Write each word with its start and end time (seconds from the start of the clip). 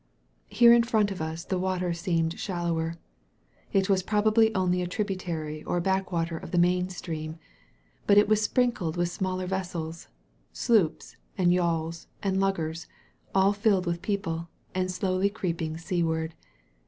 Here 0.49 0.73
in 0.73 0.81
front 0.81 1.11
of 1.11 1.21
us 1.21 1.43
the 1.43 1.59
water 1.59 1.93
seemed 1.93 2.35
shaQower. 2.35 2.97
It 3.71 3.87
was 3.87 4.01
probably 4.01 4.51
only 4.55 4.81
a 4.81 4.87
tributary 4.87 5.63
or 5.63 5.79
backwater 5.79 6.39
of 6.39 6.49
the 6.49 6.57
main 6.57 6.89
stream. 6.89 7.37
But 8.07 8.17
it 8.17 8.27
was 8.27 8.41
sprinkled 8.41 8.97
with 8.97 9.09
smaller 9.11 9.45
vessels— 9.45 10.07
sloops, 10.63 11.17
and 11.37 11.53
yawls, 11.53 12.07
and 12.23 12.39
luggers— 12.39 12.87
^aQ 13.35 13.55
filled 13.57 13.85
with 13.85 14.01
people 14.01 14.49
and 14.73 14.89
slowly 14.89 15.29
creeping 15.29 15.77
seaward. 15.77 16.33